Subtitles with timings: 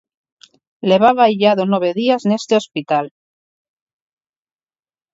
[0.89, 3.05] Levaba illado nove días neste hospital.